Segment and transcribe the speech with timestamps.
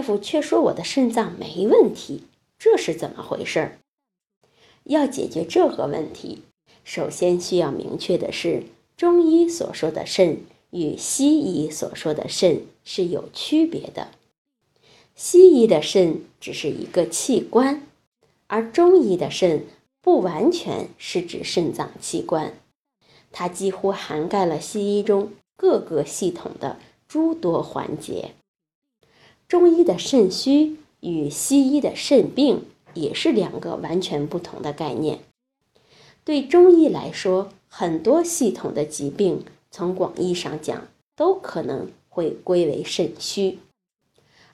[0.00, 2.22] 大夫却说我的肾脏没问题，
[2.58, 3.72] 这是怎么回事？
[4.84, 6.40] 要解决这个问题，
[6.84, 8.62] 首先需要明确的是，
[8.96, 10.38] 中医所说的肾
[10.70, 14.08] 与西医所说的肾是有区别的。
[15.14, 17.86] 西医的肾只是一个器官，
[18.46, 19.66] 而中医的肾
[20.00, 22.54] 不完全是指肾脏器官，
[23.32, 28.30] 它几乎涵盖了西医中各个系统的诸多环节。
[29.50, 35.18] 中医的肾虚与西医的肾病也是两个完全不同的概念。
[36.22, 43.58] 对中医来说，很多系统的疾病，从广义上讲，都可能会归为肾虚；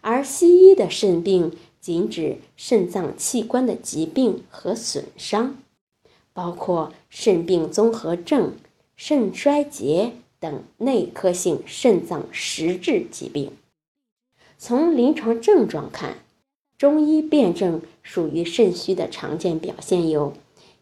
[0.00, 5.58] 而西医的肾病仅指肾脏器官的疾病和损伤，
[6.32, 8.54] 包括肾病综合症、
[8.96, 13.52] 肾衰竭等内科性肾脏实质疾病。
[14.58, 16.16] 从临床症状看，
[16.78, 20.32] 中医辨证属于肾虚的常见表现有：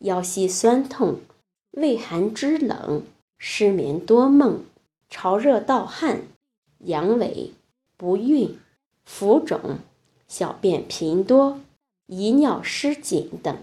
[0.00, 1.20] 腰膝酸痛、
[1.72, 3.02] 畏寒肢冷、
[3.38, 4.64] 失眠多梦、
[5.08, 6.22] 潮热盗汗、
[6.78, 7.50] 阳痿、
[7.96, 8.58] 不孕、
[9.04, 9.78] 浮肿、
[10.26, 11.60] 小便频多、
[12.06, 13.56] 遗尿失禁等。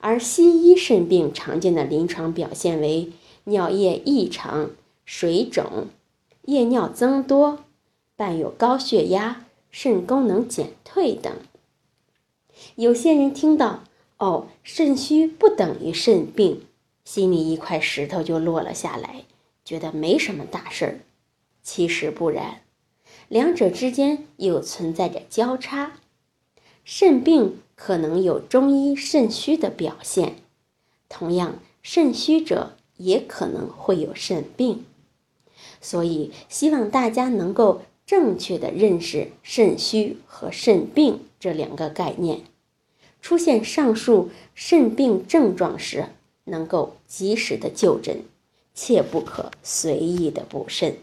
[0.00, 3.12] 而西医肾病常见的临床表现为
[3.44, 4.70] 尿液异常、
[5.04, 5.86] 水肿、
[6.42, 7.60] 夜尿增多。
[8.18, 11.32] 伴有高血压、肾功能减退等。
[12.74, 13.84] 有些人听到
[14.18, 16.62] “哦，肾虚不等于肾病”，
[17.06, 19.22] 心里一块石头就落了下来，
[19.64, 20.98] 觉得没什么大事儿。
[21.62, 22.62] 其实不然，
[23.28, 25.92] 两者之间又存在着交叉。
[26.84, 30.34] 肾病可能有中医肾虚的表现，
[31.08, 34.84] 同样，肾虚者也可能会有肾病。
[35.80, 37.82] 所以，希望大家能够。
[38.08, 42.40] 正确的认识肾虚和肾病这两个概念，
[43.20, 46.06] 出现上述肾病症状时，
[46.44, 48.22] 能够及时的就诊，
[48.74, 50.96] 切不可随意的补肾。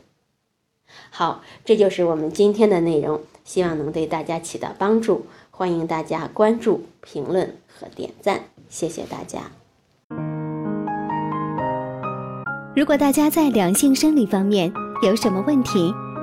[1.12, 5.28] 好，这就是我们今天的内容，希望能对大家起到帮助。
[5.52, 9.52] 欢迎大家关注、评论和点赞，谢谢大家。
[12.76, 14.74] 如果大家在两性生理方面
[15.04, 15.94] 有什么问题，